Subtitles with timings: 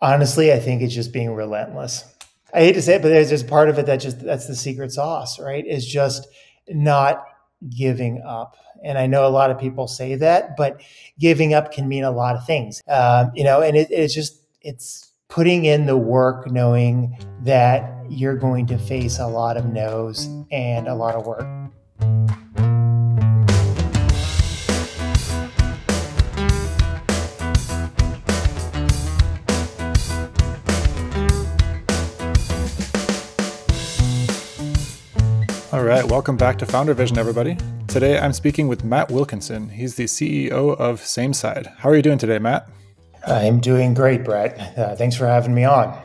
[0.00, 2.04] Honestly, I think it's just being relentless.
[2.52, 4.56] I hate to say it, but there's just part of it that just that's the
[4.56, 5.66] secret sauce, right?
[5.66, 6.26] Is just
[6.68, 7.24] not
[7.68, 8.56] giving up.
[8.84, 10.80] And I know a lot of people say that, but
[11.18, 13.62] giving up can mean a lot of things, um, you know.
[13.62, 19.18] And it, it's just it's putting in the work, knowing that you're going to face
[19.18, 21.46] a lot of no's and a lot of work.
[35.86, 37.56] Right, welcome back to Founder Vision, everybody.
[37.86, 39.68] Today I'm speaking with Matt Wilkinson.
[39.68, 41.72] He's the CEO of SameSide.
[41.76, 42.68] How are you doing today, Matt?
[43.24, 44.58] I'm doing great, Brett.
[44.76, 45.96] Uh, thanks for having me on.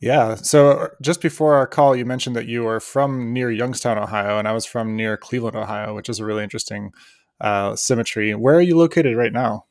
[0.00, 0.36] Yeah.
[0.36, 4.46] So just before our call, you mentioned that you are from near Youngstown, Ohio, and
[4.46, 6.92] I was from near Cleveland, Ohio, which is a really interesting
[7.40, 8.36] uh, symmetry.
[8.36, 9.64] Where are you located right now?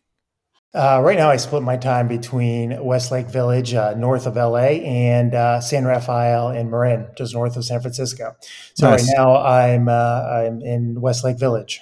[0.77, 5.34] Uh, right now, I split my time between Westlake Village, uh, north of LA, and
[5.34, 8.36] uh, San Rafael and Marin, just north of San Francisco.
[8.75, 9.02] So nice.
[9.02, 11.81] right now, I'm uh, I'm in Westlake Village.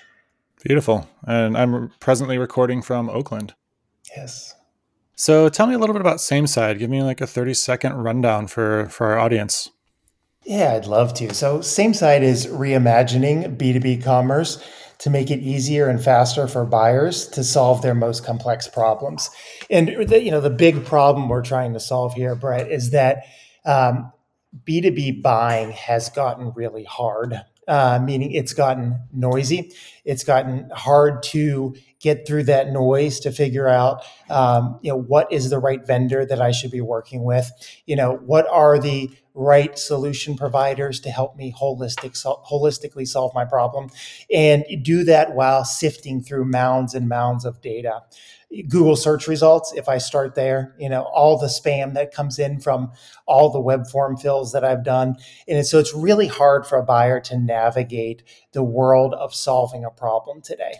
[0.63, 3.53] Beautiful, and I'm presently recording from Oakland.
[4.15, 4.55] Yes.
[5.15, 6.79] So tell me a little bit about Same Side.
[6.79, 9.71] Give me like a 30 second rundown for for our audience.
[10.45, 11.33] Yeah, I'd love to.
[11.33, 14.63] So Same Side is reimagining B2B commerce
[14.99, 19.29] to make it easier and faster for buyers to solve their most complex problems.
[19.69, 23.23] And the, you know, the big problem we're trying to solve here, Brett, is that
[23.65, 24.11] um,
[24.63, 27.41] B2B buying has gotten really hard.
[27.67, 29.71] Uh, meaning it's gotten noisy.
[30.03, 35.31] It's gotten hard to get through that noise to figure out, um, you know, what
[35.33, 37.51] is the right vendor that I should be working with.
[37.87, 42.13] You know, what are the right solution providers to help me holistic,
[42.45, 43.89] holistically solve my problem,
[44.31, 48.03] and do that while sifting through mounds and mounds of data.
[48.69, 52.61] Google search results, if I start there, you know, all the spam that comes in
[52.61, 52.91] from
[53.25, 55.15] all the web form fills that I've done.
[55.47, 58.21] And so it's really hard for a buyer to navigate
[58.53, 60.75] the world of solving a problem today.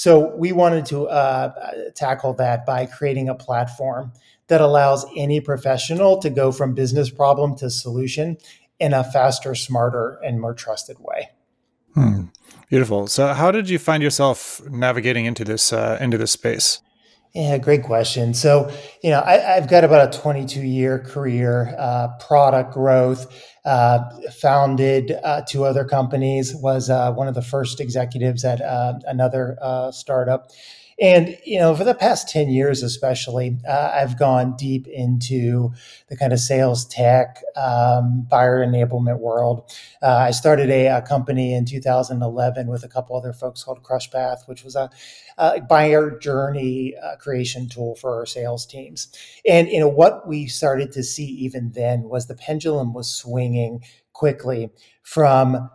[0.00, 1.52] So we wanted to uh,
[1.94, 4.14] tackle that by creating a platform
[4.48, 8.38] that allows any professional to go from business problem to solution
[8.78, 11.28] in a faster, smarter, and more trusted way.
[11.92, 12.28] Hmm.
[12.70, 13.08] Beautiful.
[13.08, 16.80] So, how did you find yourself navigating into this uh, into this space?
[17.34, 18.34] Yeah, great question.
[18.34, 18.72] So,
[19.04, 23.32] you know, I, have got about a 22 year career, uh, product growth,
[23.64, 24.00] uh,
[24.40, 29.56] founded uh, two other companies, was uh, one of the first executives at uh, another
[29.62, 30.50] uh, startup.
[31.00, 35.72] And, you know, for the past 10 years, especially, uh, I've gone deep into
[36.08, 39.72] the kind of sales tech, um, buyer enablement world.
[40.02, 44.44] Uh, I started a, a, company in 2011 with a couple other folks called Crushpath,
[44.46, 44.90] which was a,
[45.38, 49.08] a buyer journey uh, creation tool for our sales teams.
[49.48, 53.82] And, you know, what we started to see even then was the pendulum was swinging
[54.12, 54.68] quickly
[55.02, 55.70] from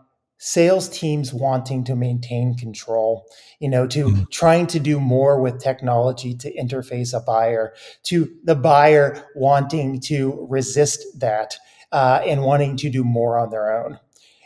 [0.45, 3.25] sales teams wanting to maintain control,
[3.59, 4.23] you know, to mm-hmm.
[4.29, 7.73] trying to do more with technology to interface a buyer,
[8.03, 11.55] to the buyer wanting to resist that
[11.91, 13.99] uh, and wanting to do more on their own.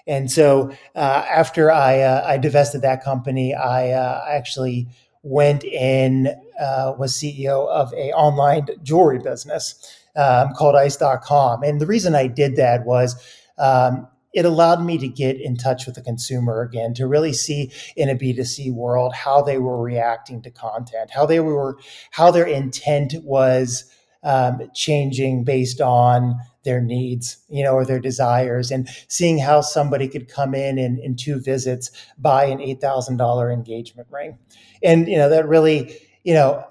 [0.08, 4.88] And so uh, after I, uh, I divested that company, I uh, actually
[5.22, 6.28] went in,
[6.62, 9.76] uh, was CEO of a online jewelry business
[10.16, 11.62] um, called ice.com.
[11.62, 13.22] And the reason I did that was
[13.58, 17.72] um, it allowed me to get in touch with the consumer again to really see
[17.96, 21.78] in a b2c world how they were reacting to content how they were
[22.12, 23.86] how their intent was
[24.24, 30.08] um, changing based on their needs you know or their desires and seeing how somebody
[30.08, 34.38] could come in and in two visits buy an $8000 engagement ring.
[34.84, 36.64] And you know that really you know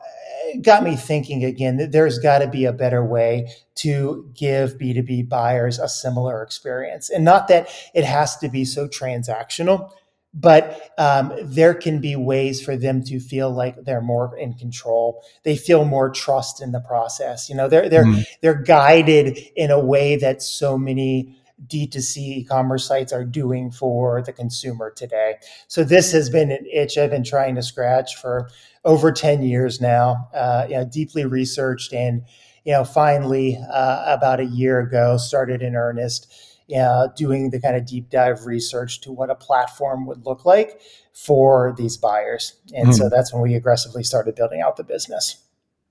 [0.63, 5.29] got me thinking again that there's got to be a better way to give B2B
[5.29, 7.11] buyers a similar experience.
[7.11, 9.91] And not that it has to be so transactional,
[10.35, 15.23] but um, there can be ways for them to feel like they're more in control.
[15.43, 17.49] They feel more trust in the process.
[17.49, 18.25] You know, they're they're mm.
[18.43, 24.33] they're guided in a way that so many D2C e-commerce sites are doing for the
[24.33, 25.37] consumer today.
[25.67, 28.49] So this has been an itch I've been trying to scratch for
[28.85, 32.23] over 10 years now, uh, you know, deeply researched and,
[32.65, 36.33] you know, finally uh, about a year ago started in earnest
[36.77, 40.81] uh, doing the kind of deep dive research to what a platform would look like
[41.15, 42.55] for these buyers.
[42.75, 42.95] And mm.
[42.95, 45.43] so that's when we aggressively started building out the business.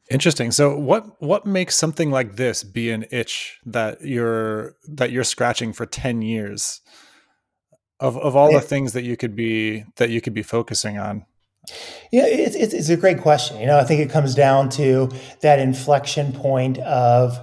[0.10, 0.51] Interesting.
[0.51, 5.74] So what what makes something like this be an itch that you're that you're scratching
[5.74, 6.81] for 10 years?
[8.00, 11.25] Of of all the things that you could be that you could be focusing on.
[12.12, 13.60] Yeah, it's, it's, it's a great question.
[13.60, 15.10] You know, I think it comes down to
[15.42, 17.38] that inflection point of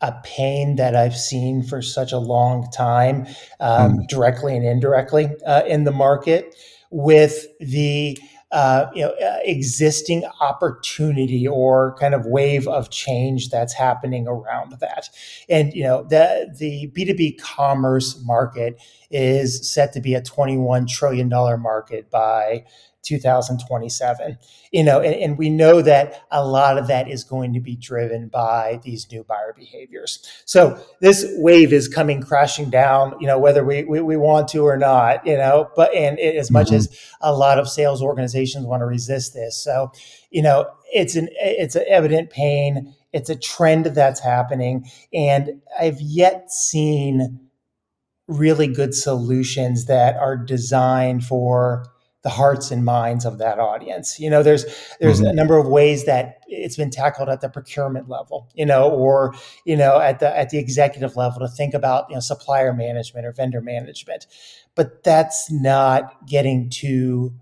[0.00, 3.26] a pain that I've seen for such a long time,
[3.60, 4.08] um, mm.
[4.08, 6.54] directly and indirectly uh, in the market,
[6.90, 8.18] with the
[8.52, 14.76] uh, you know uh, existing opportunity or kind of wave of change that's happening around
[14.80, 15.08] that.
[15.48, 18.80] And you know the the B two B commerce market
[19.10, 22.64] is set to be a twenty one trillion dollar market by
[23.04, 24.38] 2027
[24.72, 27.76] you know and, and, we know that a lot of that is going to be
[27.76, 30.26] driven by these new buyer behaviors.
[30.44, 34.60] So this wave is coming crashing down you know whether we, we, we want to
[34.60, 36.76] or not you know but and it, as much mm-hmm.
[36.76, 39.56] as a lot of sales organizations want to resist this.
[39.56, 39.92] So
[40.30, 46.00] you know it's an it's an evident pain it's a trend that's happening and i've
[46.00, 47.40] yet seen
[48.26, 51.84] really good solutions that are designed for
[52.24, 54.18] the hearts and minds of that audience.
[54.18, 54.64] You know, there's
[54.98, 55.28] there's mm-hmm.
[55.28, 59.34] a number of ways that it's been tackled at the procurement level, you know, or
[59.64, 63.26] you know at the at the executive level to think about you know supplier management
[63.26, 64.26] or vendor management,
[64.74, 67.32] but that's not getting to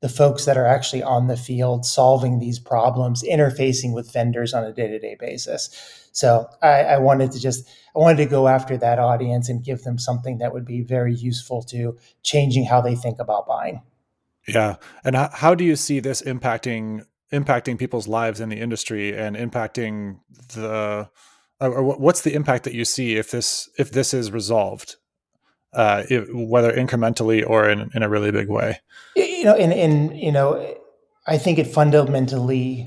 [0.00, 4.64] the folks that are actually on the field solving these problems, interfacing with vendors on
[4.64, 5.70] a day to day basis.
[6.10, 9.82] So I, I wanted to just I wanted to go after that audience and give
[9.84, 13.80] them something that would be very useful to changing how they think about buying.
[14.46, 14.76] Yeah.
[15.04, 19.36] And how, how do you see this impacting impacting people's lives in the industry and
[19.36, 20.18] impacting
[20.54, 21.08] the
[21.60, 24.96] or what's the impact that you see if this if this is resolved
[25.72, 28.78] uh, whether incrementally or in, in a really big way
[29.16, 30.76] you know in in you know
[31.26, 32.86] i think it fundamentally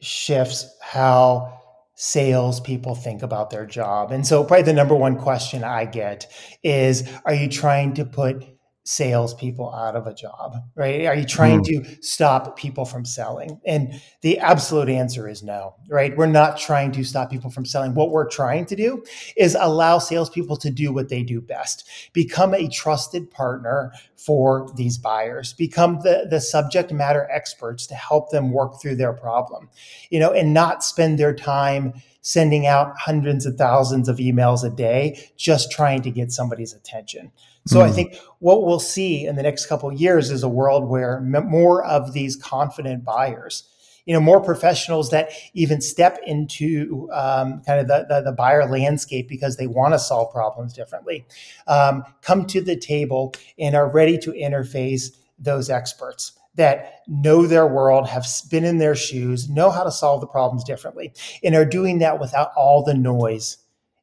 [0.00, 1.58] shifts how
[1.94, 6.30] salespeople think about their job and so probably the number one question i get
[6.62, 8.44] is are you trying to put
[8.84, 11.06] salespeople out of a job, right?
[11.06, 11.84] Are you trying mm.
[11.84, 13.60] to stop people from selling?
[13.66, 16.16] And the absolute answer is no, right?
[16.16, 17.94] We're not trying to stop people from selling.
[17.94, 19.04] What we're trying to do
[19.36, 24.98] is allow salespeople to do what they do best become a trusted partner for these
[24.98, 29.68] buyers, become the, the subject matter experts to help them work through their problem,
[30.10, 34.74] you know, and not spend their time sending out hundreds of thousands of emails a
[34.74, 37.32] day just trying to get somebody's attention.
[37.66, 37.82] So mm.
[37.82, 37.94] I hmm.
[37.94, 41.84] think what we'll see in the next couple of years is a world where more
[41.84, 43.64] of these confident buyers,
[44.06, 48.66] you know, more professionals that even step into um, kind of the, the, the, buyer
[48.66, 51.24] landscape because they want to solve problems differently,
[51.66, 57.66] um, come to the table and are ready to interface those experts that know their
[57.66, 61.12] world, have been in their shoes, know how to solve the problems differently,
[61.44, 63.58] and are doing that without all the noise,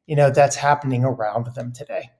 [0.06, 2.10] you know, that's happening around them today.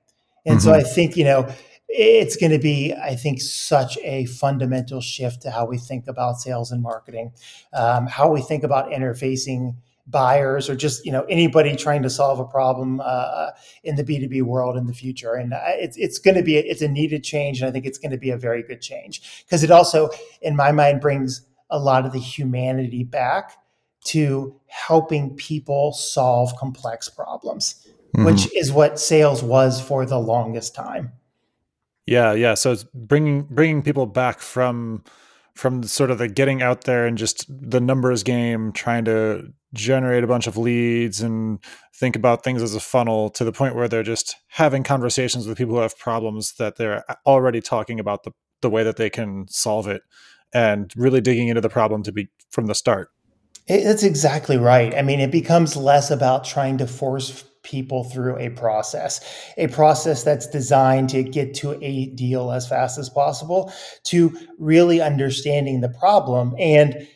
[0.49, 0.67] And mm-hmm.
[0.67, 1.47] so I think, you know,
[1.87, 6.39] it's going to be, I think, such a fundamental shift to how we think about
[6.39, 7.33] sales and marketing,
[7.73, 9.75] um, how we think about interfacing
[10.07, 13.51] buyers or just you know anybody trying to solve a problem uh,
[13.83, 15.35] in the b2b world in the future.
[15.35, 17.85] And uh, it's, it's going to be a, it's a needed change and i think
[17.85, 19.43] it's going to be a very good change.
[19.45, 20.09] Because it also
[20.41, 23.55] in my mind brings a lot of the humanity back
[24.05, 28.25] to helping people solve complex problems mm-hmm.
[28.25, 31.11] which is what sales was for the longest time.
[32.05, 32.55] Yeah, yeah.
[32.55, 35.03] So it's bringing bringing people back from
[35.53, 40.23] from sort of the getting out there and just the numbers game, trying to generate
[40.23, 41.59] a bunch of leads and
[41.93, 45.57] think about things as a funnel to the point where they're just having conversations with
[45.57, 49.45] people who have problems that they're already talking about the, the way that they can
[49.49, 50.01] solve it
[50.53, 53.09] and really digging into the problem to be from the start.
[53.67, 54.95] That's exactly right.
[54.95, 59.19] I mean, it becomes less about trying to force people through a process,
[59.57, 63.71] a process that's designed to get to a deal as fast as possible,
[64.03, 67.07] to really understanding the problem and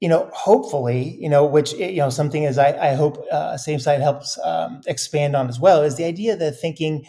[0.00, 3.78] you know, hopefully, you know, which you know, something as I, I hope uh, Same
[3.78, 7.06] Side helps um, expand on as well is the idea that thinking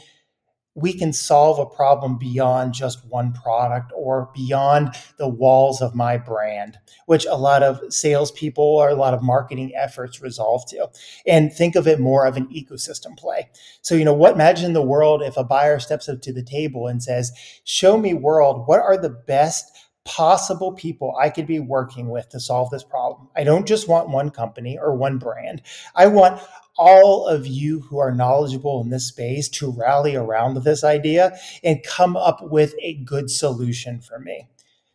[0.75, 6.18] we can solve a problem beyond just one product or beyond the walls of my
[6.18, 10.89] brand, which a lot of salespeople or a lot of marketing efforts resolve to.
[11.27, 13.50] And think of it more of an ecosystem play.
[13.82, 16.88] So, you know, what imagine the world if a buyer steps up to the table
[16.88, 17.32] and says,
[17.65, 19.72] Show me, world, what are the best
[20.06, 23.30] possible people I could be working with to solve this problem.
[23.36, 25.62] I don't just want one company or one brand.
[25.96, 26.42] I want
[26.77, 31.84] all of you who are knowledgeable in this space to rally around this idea and
[31.84, 34.48] come up with a good solution for me.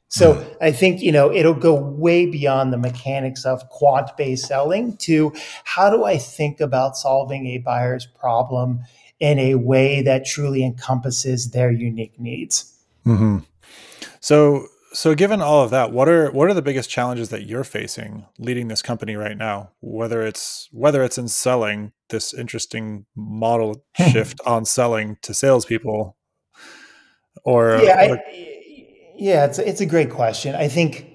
[0.08, 0.54] So hmm.
[0.60, 5.32] I think, you know, it'll go way beyond the mechanics of quant based selling to
[5.64, 8.80] how do I think about solving a buyer's problem
[9.20, 12.74] in a way that truly encompasses their unique needs.
[13.04, 13.38] Mm-hmm.
[14.20, 17.64] So so given all of that, what are what are the biggest challenges that you're
[17.64, 19.70] facing leading this company right now?
[19.80, 26.16] Whether it's whether it's in selling this interesting model shift on selling to salespeople,
[27.44, 28.58] or yeah, or, I,
[29.16, 30.54] yeah, it's it's a great question.
[30.54, 31.06] I think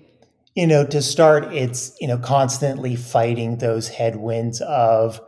[0.56, 5.20] you know to start, it's you know constantly fighting those headwinds of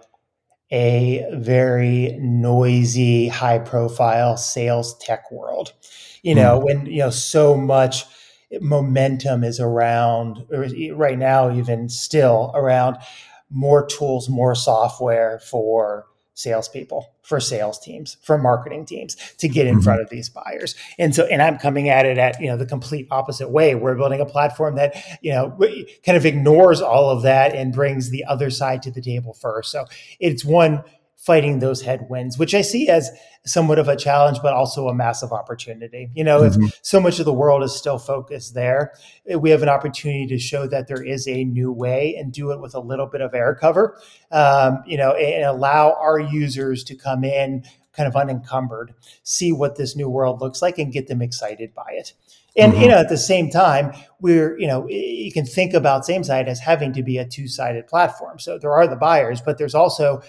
[0.72, 5.74] a very noisy, high profile sales tech world.
[6.22, 6.66] You know, mm.
[6.66, 8.06] when you know so much
[8.62, 10.46] momentum is around
[10.94, 12.98] right now even still around
[13.50, 19.76] more tools more software for salespeople for sales teams for marketing teams to get in
[19.76, 19.84] mm-hmm.
[19.84, 20.76] front of these buyers.
[21.00, 23.74] And so and i'm coming at it at you know the complete opposite way.
[23.74, 25.58] We're building a platform that you know
[26.06, 29.72] kind of ignores all of that and brings the other side to the table first.
[29.72, 29.86] So
[30.20, 30.84] it's one
[31.26, 33.10] fighting those headwinds, which I see as
[33.46, 36.10] somewhat of a challenge, but also a massive opportunity.
[36.14, 36.66] You know, mm-hmm.
[36.66, 38.94] if so much of the world is still focused there,
[39.28, 42.52] eh, we have an opportunity to show that there is a new way and do
[42.52, 44.00] it with a little bit of air cover,
[44.32, 47.64] um, you know, and allow our users to come in
[47.94, 51.90] kind of unencumbered, see what this new world looks like and get them excited by
[51.92, 52.14] it.
[52.58, 52.82] And mm-hmm.
[52.84, 56.48] you know, at the same time, we're you know you can think about same side
[56.48, 58.40] as having to be a two-sided platform.
[58.40, 60.22] So there are the buyers, but there's also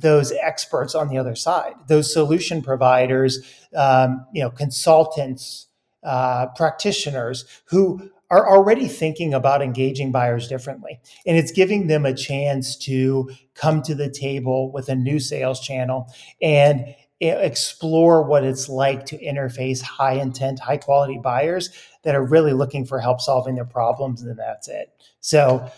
[0.00, 3.38] those experts on the other side, those solution providers,
[3.76, 5.66] um, you know, consultants,
[6.02, 11.00] uh, practitioners who are already thinking about engaging buyers differently.
[11.26, 15.60] And it's giving them a chance to come to the table with a new sales
[15.60, 21.70] channel and explore what it's like to interface high intent, high quality buyers
[22.02, 24.22] that are really looking for help solving their problems.
[24.22, 24.90] And that's it.
[25.20, 25.70] So,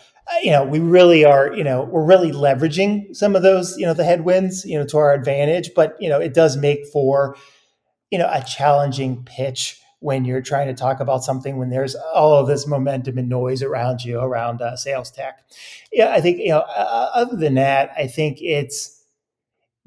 [0.42, 3.94] you know, we really are, you know, we're really leveraging some of those, you know,
[3.94, 5.70] the headwinds, you know, to our advantage.
[5.74, 7.36] But, you know, it does make for,
[8.10, 12.34] you know, a challenging pitch when you're trying to talk about something when there's all
[12.34, 15.44] of this momentum and noise around you around uh, sales tech.
[15.92, 19.01] Yeah, I think, you know, uh, other than that, I think it's,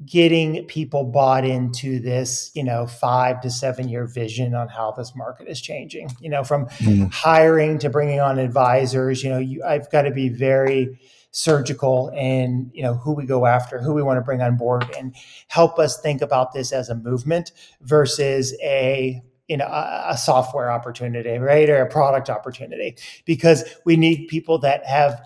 [0.04, 5.14] getting people bought into this, you know, five to seven year vision on how this
[5.16, 6.10] market is changing.
[6.20, 7.10] You know, from mm.
[7.12, 9.22] hiring to bringing on advisors.
[9.22, 10.98] You know, you, I've got to be very
[11.30, 14.84] surgical in you know who we go after, who we want to bring on board,
[14.98, 15.14] and
[15.48, 20.70] help us think about this as a movement versus a you know a, a software
[20.70, 25.20] opportunity, right, or a product opportunity, because we need people that have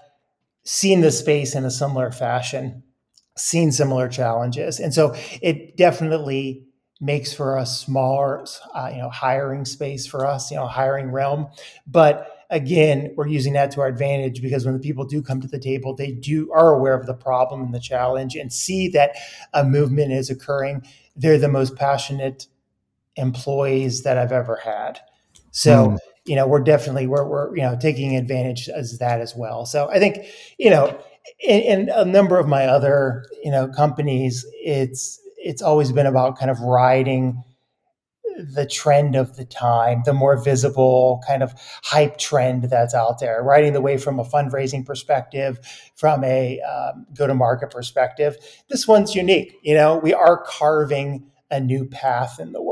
[0.63, 2.85] seen the space in a similar fashion
[3.41, 4.81] seen similar challenges.
[4.81, 6.65] And so it definitely
[7.01, 8.45] makes for a smaller,
[8.75, 11.49] uh, you know, hiring space for us, you know, hiring realm.
[11.87, 15.49] But again, we're using that to our advantage because when the people do come to
[15.49, 19.13] the table, they do are aware of the problem and the challenge and see that
[19.55, 20.85] a movement is occurring.
[21.17, 22.47] They're the most passionate
[23.17, 25.01] employees that I've ever had.
[25.53, 25.99] So, mm.
[26.27, 29.67] You know, we're definitely we're we're you know taking advantage as that as well.
[29.67, 30.27] So I think,
[30.59, 30.99] you know,
[31.41, 36.39] in, in a number of my other you know companies, it's it's always been about
[36.39, 37.43] kind of riding
[38.55, 43.43] the trend of the time, the more visible kind of hype trend that's out there,
[43.43, 45.59] riding the way from a fundraising perspective,
[45.95, 48.37] from a um, go to market perspective.
[48.69, 49.55] This one's unique.
[49.63, 52.70] You know, we are carving a new path in the world.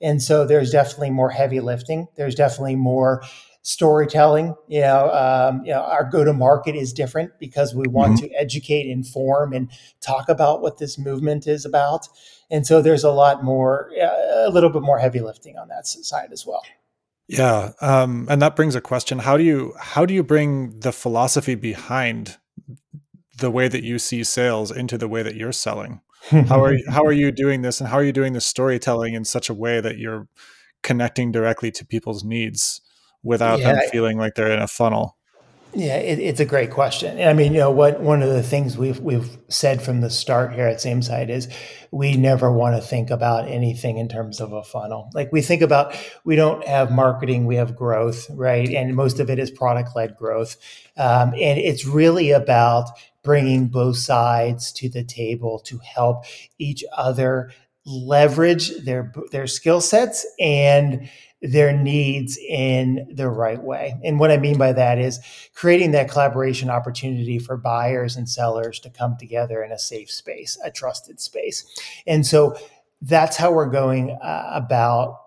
[0.00, 2.08] And so there's definitely more heavy lifting.
[2.16, 3.22] There's definitely more
[3.62, 4.54] storytelling.
[4.68, 8.26] You know, um, you know, our go to market is different because we want mm-hmm.
[8.26, 9.70] to educate, inform, and
[10.00, 12.06] talk about what this movement is about.
[12.48, 15.86] And so there's a lot more, uh, a little bit more heavy lifting on that
[15.86, 16.62] side as well.
[17.28, 20.92] Yeah, um, and that brings a question: How do you how do you bring the
[20.92, 22.36] philosophy behind
[23.38, 26.02] the way that you see sales into the way that you're selling?
[26.30, 29.14] How are you, how are you doing this, and how are you doing the storytelling
[29.14, 30.28] in such a way that you're
[30.82, 32.80] connecting directly to people's needs?
[33.26, 35.15] without yeah, them feeling like they're in a funnel?
[35.76, 37.20] Yeah, it, it's a great question.
[37.20, 40.54] I mean, you know, what one of the things we've we've said from the start
[40.54, 41.48] here at SameSide is
[41.90, 45.10] we never want to think about anything in terms of a funnel.
[45.12, 48.66] Like we think about, we don't have marketing, we have growth, right?
[48.70, 50.56] And most of it is product led growth,
[50.96, 52.88] um, and it's really about
[53.22, 56.24] bringing both sides to the table to help
[56.58, 57.52] each other
[57.84, 61.08] leverage their their skill sets and
[61.42, 63.94] their needs in the right way.
[64.02, 65.20] And what I mean by that is
[65.54, 70.58] creating that collaboration opportunity for buyers and sellers to come together in a safe space,
[70.64, 71.64] a trusted space.
[72.06, 72.56] And so
[73.02, 75.20] that's how we're going uh, about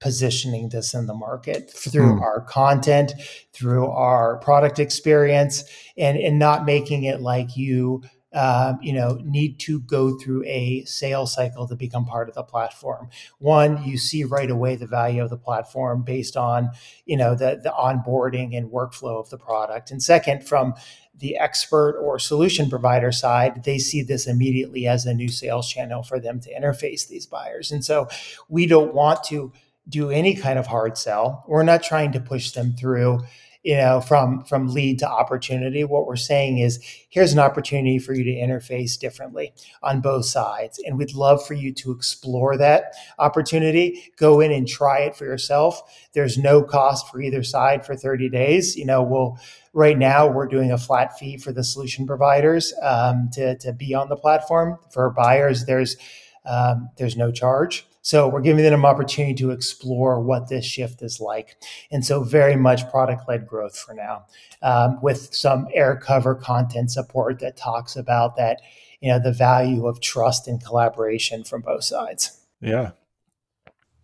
[0.00, 2.20] positioning this in the market through mm.
[2.20, 3.12] our content,
[3.52, 5.64] through our product experience,
[5.96, 8.02] and, and not making it like you
[8.34, 12.42] um, you know, need to go through a sales cycle to become part of the
[12.42, 13.08] platform.
[13.38, 16.70] One, you see right away the value of the platform based on,
[17.06, 19.90] you know, the the onboarding and workflow of the product.
[19.90, 20.74] And second, from
[21.16, 26.02] the expert or solution provider side, they see this immediately as a new sales channel
[26.02, 27.70] for them to interface these buyers.
[27.70, 28.08] And so
[28.48, 29.52] we don't want to
[29.88, 31.44] do any kind of hard sell.
[31.46, 33.20] We're not trying to push them through
[33.64, 35.82] you know from from lead to opportunity.
[35.82, 36.78] What we're saying is
[37.08, 39.52] here's an opportunity for you to interface differently
[39.82, 44.12] on both sides and we'd love for you to explore that opportunity.
[44.16, 45.82] Go in and try it for yourself.
[46.12, 48.76] There's no cost for either side for 30 days.
[48.76, 49.38] You know we'll
[49.72, 53.94] right now we're doing a flat fee for the solution providers um, to, to be
[53.94, 54.78] on the platform.
[54.90, 55.96] For buyers there's
[56.44, 61.00] um, there's no charge so we're giving them an opportunity to explore what this shift
[61.00, 61.56] is like.
[61.90, 64.26] And so very much product led growth for now
[64.60, 68.60] um, with some air cover content support that talks about that,
[69.00, 72.38] you know, the value of trust and collaboration from both sides.
[72.60, 72.90] Yeah.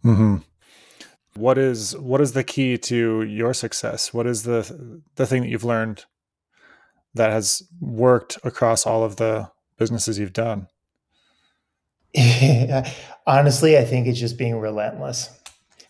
[0.02, 0.37] Mm-hmm.
[1.35, 4.14] What is what is the key to your success?
[4.14, 6.07] What is the the thing that you've learned
[7.12, 10.69] that has worked across all of the businesses you've done?
[13.26, 15.30] Honestly, I think it's just being relentless.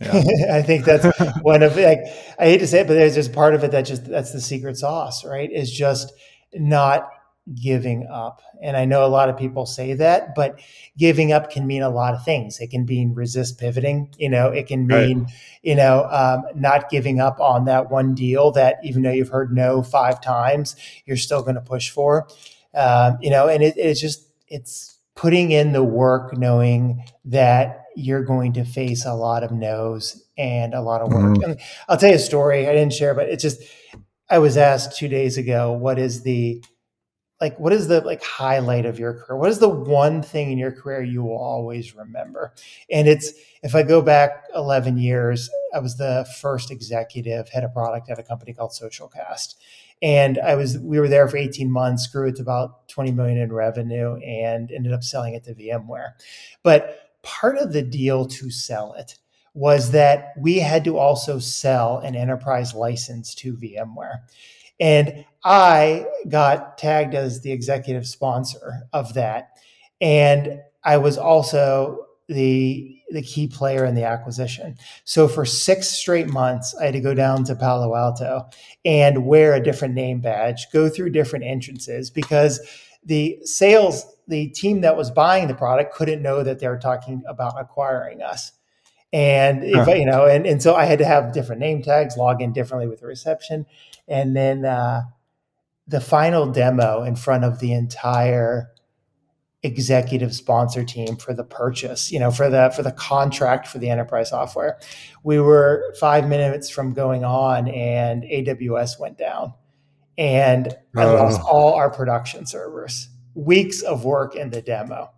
[0.01, 0.23] Yeah.
[0.53, 1.07] I think that's
[1.43, 2.01] one of like
[2.39, 4.41] I hate to say it, but there's just part of it that just that's the
[4.41, 5.51] secret sauce, right?
[5.51, 6.13] Is just
[6.55, 7.11] not
[7.55, 8.43] giving up.
[8.63, 10.61] And I know a lot of people say that, but
[10.97, 12.61] giving up can mean a lot of things.
[12.61, 14.15] It can mean resist pivoting.
[14.19, 15.33] You know, it can mean, right.
[15.63, 19.53] you know, um, not giving up on that one deal that even though you've heard
[19.53, 22.29] no five times, you're still going to push for.
[22.75, 28.25] Um, you know, and it, it's just it's putting in the work knowing that you're
[28.25, 31.37] going to face a lot of no's and a lot of work.
[31.37, 31.53] Mm-hmm.
[31.91, 33.63] I'll tell you a story I didn't share, but it's just
[34.31, 36.65] I was asked two days ago, what is the
[37.39, 39.39] like what is the like highlight of your career?
[39.39, 42.55] What is the one thing in your career you will always remember?
[42.91, 47.75] And it's if I go back 11 years, I was the first executive head of
[47.75, 49.57] product at a company called Socialcast
[50.03, 53.39] and I was we were there for 18 months, grew it to about 20 million
[53.39, 56.13] in revenue, and ended up selling it to VMware.
[56.63, 59.17] But part of the deal to sell it
[59.55, 64.21] was that we had to also sell an enterprise license to VMware.
[64.79, 69.51] And I got tagged as the executive sponsor of that.
[70.01, 74.77] And I was also the the key player in the acquisition.
[75.05, 78.49] So for six straight months, I had to go down to Palo Alto
[78.85, 82.61] and wear a different name badge, go through different entrances because
[83.05, 87.23] the sales, the team that was buying the product couldn't know that they were talking
[87.27, 88.53] about acquiring us.
[89.13, 89.95] And if huh.
[89.95, 92.87] you know, and, and so I had to have different name tags, log in differently
[92.87, 93.67] with the reception.
[94.07, 95.03] And then uh,
[95.89, 98.71] the final demo in front of the entire
[99.63, 103.91] executive sponsor team for the purchase you know for the for the contract for the
[103.91, 104.79] enterprise software.
[105.23, 109.55] We were five minutes from going on and aws went down.
[110.17, 111.15] And i oh.
[111.15, 115.11] lost all our production servers weeks of work in the demo.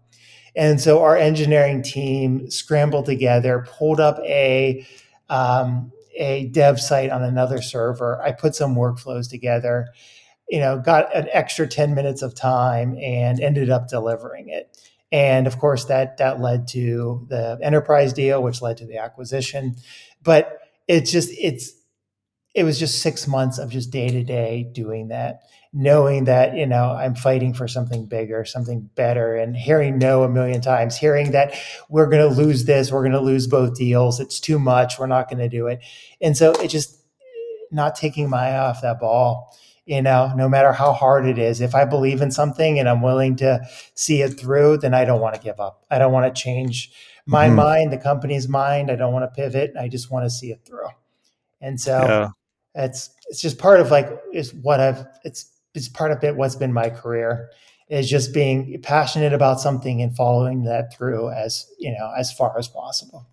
[0.54, 4.86] And so our engineering team scrambled together pulled up a
[5.28, 8.20] um, a dev site on another server.
[8.22, 9.88] I put some workflows together
[10.52, 14.78] you know, got an extra 10 minutes of time and ended up delivering it.
[15.10, 19.76] And of course, that that led to the enterprise deal, which led to the acquisition.
[20.22, 21.72] But it's just it's
[22.54, 25.40] it was just six months of just day to day doing that,
[25.72, 30.28] knowing that you know I'm fighting for something bigger, something better, and hearing no a
[30.28, 31.54] million times, hearing that
[31.88, 35.06] we're going to lose this, we're going to lose both deals, it's too much, we're
[35.06, 35.80] not going to do it,
[36.20, 36.98] and so it just
[37.70, 41.60] not taking my eye off that ball you know, no matter how hard it is.
[41.60, 43.60] If I believe in something and I'm willing to
[43.94, 45.84] see it through, then I don't want to give up.
[45.90, 46.92] I don't want to change
[47.26, 47.56] my mm-hmm.
[47.56, 48.90] mind, the company's mind.
[48.90, 49.72] I don't want to pivot.
[49.78, 50.88] I just want to see it through.
[51.60, 52.28] And so yeah.
[52.74, 56.56] it's it's just part of like is what I've it's it's part of it what's
[56.56, 57.50] been my career
[57.88, 62.58] is just being passionate about something and following that through as you know as far
[62.58, 63.26] as possible.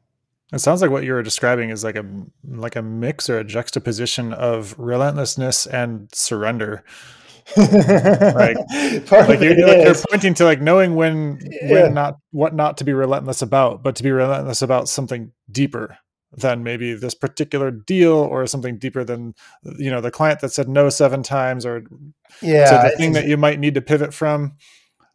[0.52, 2.06] It sounds like what you were describing is like a
[2.48, 6.84] like a mix or a juxtaposition of relentlessness and surrender.
[7.56, 7.68] like,
[9.12, 11.72] like you're, like you're, pointing to like knowing when yeah.
[11.72, 15.98] when not what not to be relentless about, but to be relentless about something deeper
[16.32, 19.34] than maybe this particular deal or something deeper than
[19.78, 21.84] you know the client that said no seven times or
[22.42, 24.54] yeah the thing that you might need to pivot from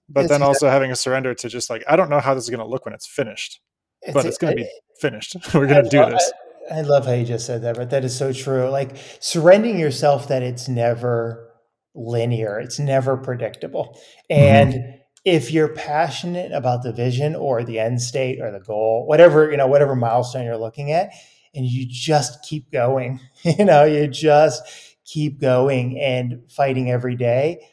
[0.08, 2.50] but then also having a surrender to just like i don't know how this is
[2.50, 3.60] going to look when it's finished
[4.04, 5.36] it's but it's going to be finished.
[5.54, 6.32] We're going to do this.
[6.70, 8.68] I, I love how you just said that, but that is so true.
[8.68, 11.50] Like surrendering yourself that it's never
[11.94, 12.58] linear.
[12.58, 13.98] It's never predictable.
[14.28, 14.96] And mm-hmm.
[15.24, 19.56] if you're passionate about the vision or the end state or the goal, whatever, you
[19.56, 21.10] know, whatever milestone you're looking at,
[21.54, 24.62] and you just keep going, you know, you just
[25.04, 27.68] keep going and fighting every day,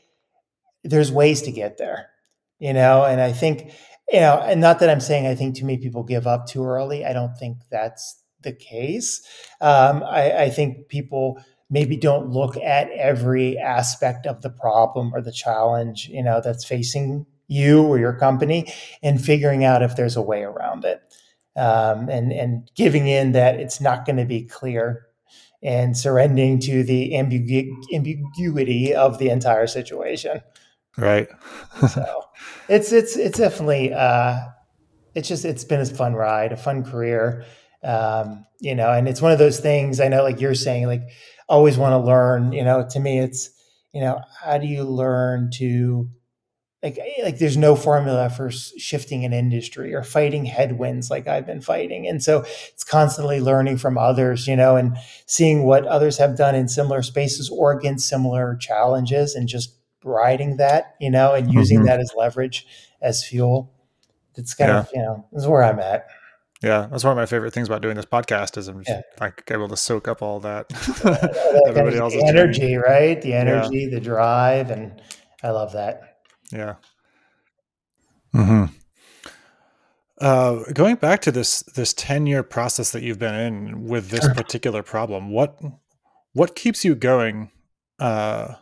[0.84, 2.10] there's ways to get there,
[2.60, 3.74] you know, and I think,
[4.12, 6.66] you know, and not that I'm saying I think too many people give up too
[6.66, 7.06] early.
[7.06, 9.22] I don't think that's the case.
[9.62, 15.22] Um, I, I think people maybe don't look at every aspect of the problem or
[15.22, 18.72] the challenge, you know, that's facing you or your company
[19.02, 21.02] and figuring out if there's a way around it.
[21.58, 25.06] Um, and and giving in that it's not going to be clear
[25.62, 30.42] and surrendering to the ambigu- ambiguity of the entire situation.
[30.98, 31.28] Right.
[31.90, 32.24] so
[32.68, 34.38] it's it's it's definitely uh,
[35.16, 37.46] it's just it's been a fun ride, a fun career.
[37.84, 41.04] Um, you know, and it's one of those things I know, like you're saying, like
[41.50, 42.52] always want to learn.
[42.52, 43.50] You know, to me, it's
[43.94, 46.10] you know, how do you learn to
[46.84, 51.46] like eh, like there's no formula for shifting an industry or fighting headwinds like I've
[51.46, 52.08] been fighting.
[52.08, 52.42] And so
[52.74, 57.02] it's constantly learning from others, you know, and seeing what others have done in similar
[57.02, 61.88] spaces or against similar challenges and just riding that, you know, and using mm-hmm.
[61.88, 62.68] that as leverage
[63.02, 63.74] as fuel.
[64.36, 64.80] It's kind yeah.
[64.80, 66.08] of, you know, this is where I'm at.
[66.64, 69.02] Yeah, that's one of my favorite things about doing this podcast is I'm just yeah.
[69.20, 70.70] like able to soak up all that.
[70.70, 72.80] that Everybody else energy, doing.
[72.80, 73.20] right?
[73.20, 73.90] The energy, yeah.
[73.90, 75.02] the drive, and
[75.42, 76.20] I love that.
[76.52, 76.76] Yeah.
[78.32, 78.66] Hmm.
[80.20, 84.28] Uh, going back to this this ten year process that you've been in with this
[84.34, 85.60] particular problem, what
[86.34, 87.50] what keeps you going?
[87.98, 88.54] Uh,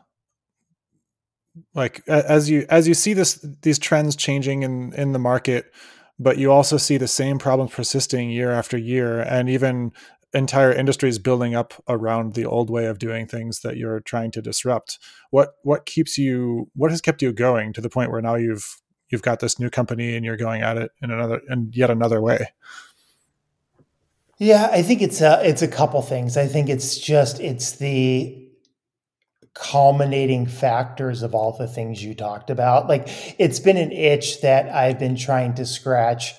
[1.74, 5.72] like as you as you see this these trends changing in in the market
[6.19, 9.91] but you also see the same problems persisting year after year and even
[10.34, 14.41] entire industries building up around the old way of doing things that you're trying to
[14.41, 15.00] disrupt.
[15.32, 18.82] What what keeps you what has kept you going to the point where now you've
[19.10, 22.22] you've got this new company and you're going at it in another in yet another
[22.22, 22.48] way?
[24.38, 26.38] Yeah i think it's a it's a couple things.
[26.38, 28.48] I think it's just it's the
[29.53, 32.88] culminating factors of all the things you talked about.
[32.88, 33.07] Like
[33.39, 36.33] it's been an itch that I've been trying to scratch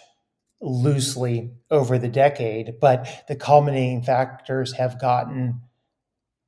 [0.60, 5.60] loosely over the decade, but the culminating factors have gotten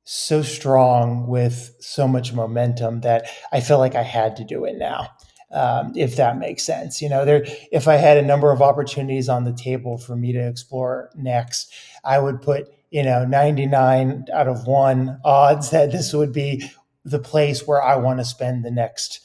[0.05, 4.77] so strong with so much momentum that I feel like I had to do it
[4.77, 5.09] now.
[5.51, 7.45] Um, if that makes sense, you know, there.
[7.71, 11.71] If I had a number of opportunities on the table for me to explore next,
[12.03, 16.63] I would put you know 99 out of 1 odds that this would be
[17.03, 19.19] the place where I want to spend the next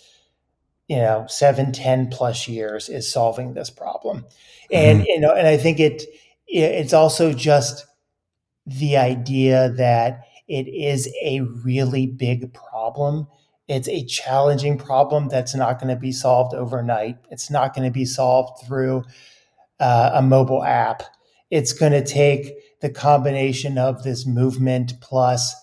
[0.89, 4.25] you know 7 10 plus years is solving this problem.
[4.73, 5.07] And mm-hmm.
[5.07, 6.03] you know and I think it
[6.47, 7.87] it's also just
[8.67, 13.27] the idea that it is a really big problem.
[13.69, 17.19] It's a challenging problem that's not going to be solved overnight.
[17.31, 19.05] It's not going to be solved through
[19.79, 21.03] uh, a mobile app.
[21.51, 25.55] It's going to take the combination of this movement plus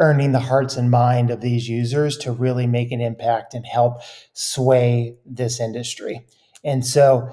[0.00, 4.00] earning the hearts and mind of these users to really make an impact and help
[4.32, 6.26] sway this industry.
[6.64, 7.30] And so,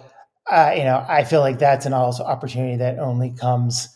[0.49, 3.89] uh, you know, I feel like that's an also opportunity that only comes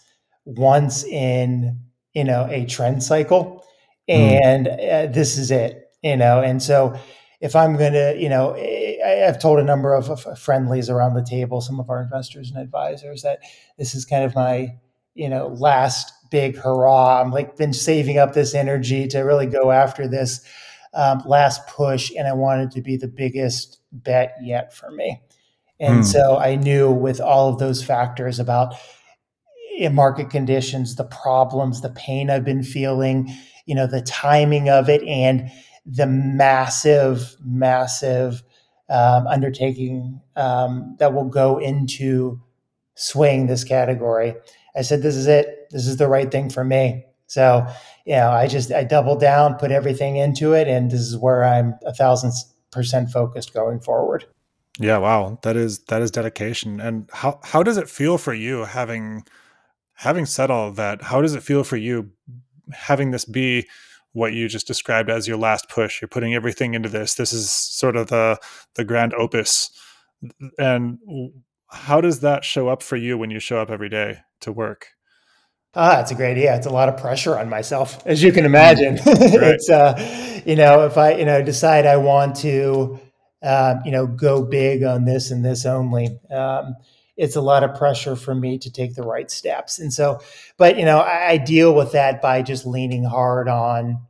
[0.45, 1.79] once in
[2.13, 3.63] you know a trend cycle,
[4.09, 4.39] mm.
[4.43, 5.81] and uh, this is it.
[6.01, 6.97] You know, and so
[7.41, 11.61] if I'm going to, you know, I've told a number of friendlies around the table,
[11.61, 13.39] some of our investors and advisors, that
[13.77, 14.75] this is kind of my
[15.15, 17.21] you know, last big hurrah.
[17.21, 20.45] I'm like been saving up this energy to really go after this
[20.93, 25.21] um, last push, and I wanted to be the biggest bet yet for me.
[25.79, 26.05] And mm.
[26.05, 28.75] so I knew with all of those factors about
[29.77, 33.33] in market conditions, the problems, the pain I've been feeling,
[33.65, 35.51] you know, the timing of it, and
[35.85, 38.41] the massive, massive
[38.89, 42.41] um, undertaking um, that will go into
[42.95, 44.35] swaying this category.
[44.75, 45.67] I said, this is it.
[45.71, 47.05] This is the right thing for me.
[47.27, 47.65] So,
[48.05, 50.67] you know, I just, I doubled down, put everything into it.
[50.67, 52.33] And this is where I'm a thousand
[52.71, 54.25] percent focused going forward.
[54.79, 54.97] Yeah.
[54.97, 55.39] Wow.
[55.43, 56.79] That is, that is dedication.
[56.79, 59.23] And how, how does it feel for you having,
[59.93, 61.01] having said all that?
[61.01, 62.11] How does it feel for you
[62.71, 63.67] having this be
[64.11, 66.01] what you just described as your last push?
[66.01, 67.15] You're putting everything into this.
[67.15, 68.37] This is sort of the,
[68.75, 69.71] the grand opus.
[70.59, 70.99] And
[71.69, 74.87] how does that show up for you when you show up every day to work?
[75.73, 76.55] Ah, it's a great idea.
[76.55, 78.95] It's a lot of pressure on myself, as you can imagine.
[78.95, 79.05] Right.
[79.05, 82.99] it's uh, you know, if I you know decide I want to,
[83.43, 86.75] uh, you know, go big on this and this only, um,
[87.17, 89.79] it's a lot of pressure for me to take the right steps.
[89.79, 90.21] And so,
[90.57, 94.01] but you know, I, I deal with that by just leaning hard on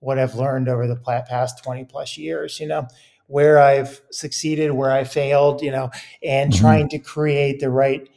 [0.00, 2.86] what I've learned over the past 20 plus years, you know,
[3.26, 5.90] where I've succeeded, where I failed, you know,
[6.22, 6.60] and mm-hmm.
[6.60, 8.08] trying to create the right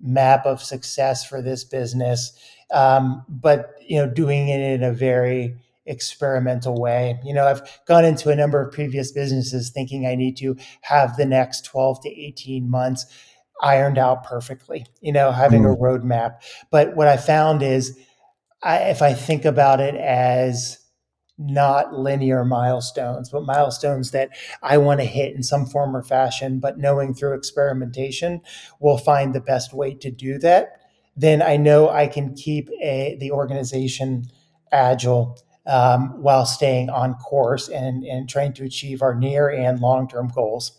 [0.00, 2.32] map of success for this business.
[2.72, 5.56] Um, but, you know, doing it in a very
[5.86, 7.18] experimental way.
[7.24, 11.16] You know, I've gone into a number of previous businesses thinking I need to have
[11.16, 13.06] the next 12 to 18 months
[13.62, 15.82] ironed out perfectly, you know, having mm-hmm.
[15.82, 16.42] a roadmap.
[16.70, 17.98] But what I found is
[18.62, 20.78] I, if I think about it as
[21.38, 24.30] not linear milestones, but milestones that
[24.62, 28.40] I want to hit in some form or fashion, but knowing through experimentation
[28.80, 30.80] we'll find the best way to do that,
[31.16, 34.26] then I know I can keep a, the organization
[34.72, 40.08] agile um, while staying on course and, and trying to achieve our near and long
[40.08, 40.72] term goals.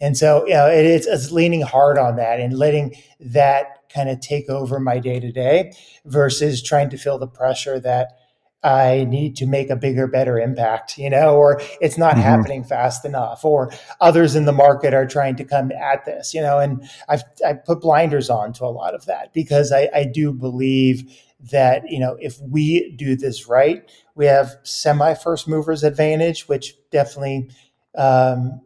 [0.00, 4.08] And so, you know, it, it's, it's leaning hard on that and letting that kind
[4.08, 5.72] of take over my day to day
[6.04, 8.17] versus trying to feel the pressure that
[8.62, 12.22] I need to make a bigger, better impact, you know, or it's not mm-hmm.
[12.22, 16.40] happening fast enough, or others in the market are trying to come at this, you
[16.40, 20.04] know, and I've I put blinders on to a lot of that because I, I
[20.04, 21.04] do believe
[21.52, 26.74] that, you know, if we do this right, we have semi first movers advantage, which
[26.90, 27.50] definitely
[27.96, 28.60] um,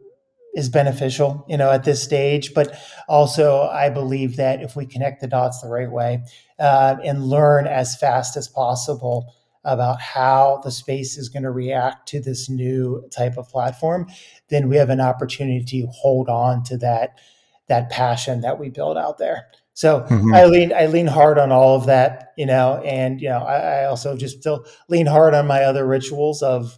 [0.55, 2.55] is beneficial, you know, at this stage.
[2.55, 2.75] But
[3.07, 6.23] also, I believe that if we connect the dots the right way
[6.57, 12.07] uh, and learn as fast as possible about how the space is going to react
[12.09, 14.07] to this new type of platform,
[14.49, 17.19] then we have an opportunity to hold on to that
[17.67, 19.47] that passion that we build out there.
[19.73, 20.33] So mm-hmm.
[20.33, 23.81] I lean I lean hard on all of that, you know, and you know I,
[23.81, 26.77] I also just still lean hard on my other rituals of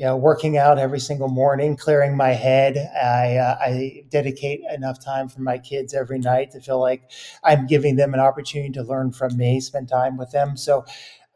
[0.00, 2.78] you know, working out every single morning, clearing my head.
[2.78, 7.10] I, uh, I dedicate enough time for my kids every night to feel like
[7.44, 10.56] I'm giving them an opportunity to learn from me, spend time with them.
[10.56, 10.86] So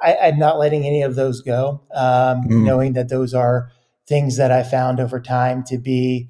[0.02, 2.64] I, am not letting any of those go, um, mm.
[2.64, 3.70] knowing that those are
[4.07, 6.28] things that I found over time to be,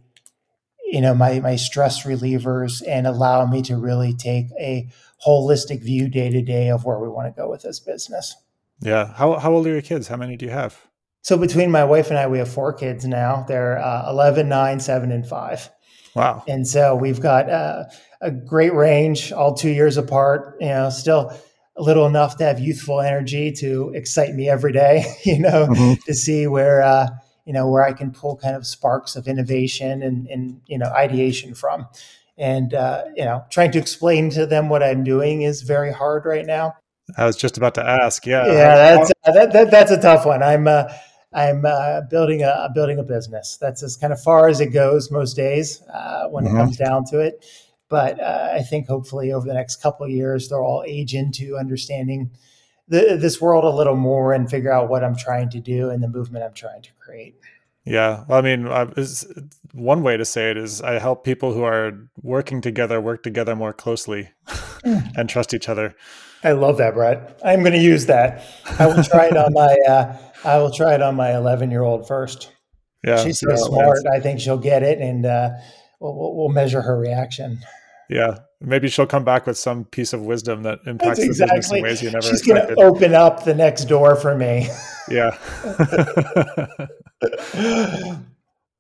[0.85, 4.89] you know, my, my stress relievers and allow me to really take a
[5.27, 8.37] holistic view day to day of where we want to go with this business.
[8.81, 9.13] Yeah.
[9.15, 10.09] How, how old are your kids?
[10.09, 10.81] How many do you have?
[11.23, 13.45] So between my wife and I, we have four kids now.
[13.49, 15.71] They're uh, 11, 9, 7, and 5.
[16.15, 16.45] Wow.
[16.47, 17.85] And so we've got uh,
[18.21, 21.37] a great range, all two years apart, you know, still
[21.83, 25.95] little enough to have youthful energy to excite me every day, you know, mm-hmm.
[26.07, 27.09] to see where, uh,
[27.45, 30.87] you know, where I can pull kind of sparks of innovation and, and you know,
[30.87, 31.87] ideation from.
[32.37, 36.25] And, uh, you know, trying to explain to them what I'm doing is very hard
[36.25, 36.75] right now.
[37.17, 38.27] I was just about to ask.
[38.27, 38.47] Yeah.
[38.47, 40.43] Yeah, that's, uh, that, that, that's a tough one.
[40.43, 40.85] I'm, uh,
[41.35, 43.59] I'm uh, building a building a business.
[43.61, 46.57] That's as kind of far as it goes most days uh, when mm-hmm.
[46.57, 47.45] it comes down to it.
[47.95, 51.57] But uh, I think hopefully over the next couple of years, they'll all age into
[51.57, 52.33] understanding
[52.89, 56.03] the, this world a little more and figure out what I'm trying to do and
[56.03, 57.37] the movement I'm trying to create.
[57.85, 58.67] Yeah, I mean,
[59.73, 63.55] one way to say it is I help people who are working together work together
[63.55, 65.13] more closely mm.
[65.17, 65.95] and trust each other.
[66.43, 67.41] I love that, Brett.
[67.45, 68.45] I'm going to use that.
[68.81, 71.85] I will try it on my uh, I will try it on my 11 year
[71.85, 72.51] old first.
[73.05, 74.01] Yeah, she's so smart.
[74.13, 75.51] I think she'll get it, and uh,
[76.01, 77.61] we'll, we'll measure her reaction.
[78.09, 81.49] Yeah, maybe she'll come back with some piece of wisdom that impacts That's exactly.
[81.49, 84.35] the business in ways you never She's going to open up the next door for
[84.37, 84.69] me.
[85.09, 85.37] Yeah.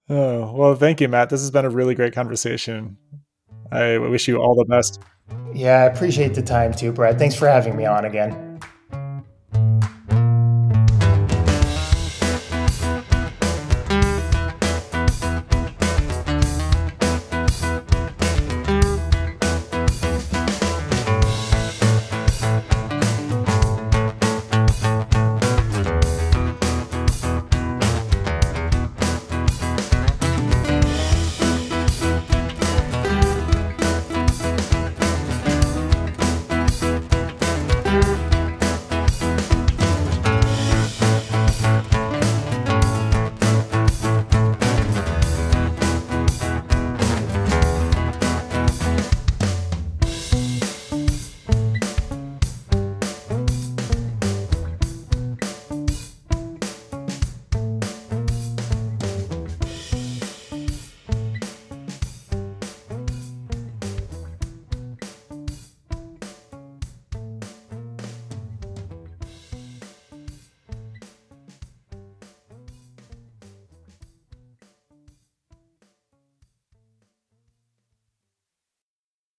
[0.09, 1.31] oh, well, thank you, Matt.
[1.31, 2.97] This has been a really great conversation.
[3.71, 5.01] I wish you all the best.
[5.53, 7.19] Yeah, I appreciate the time too, Brad.
[7.19, 8.54] Thanks for having me on again.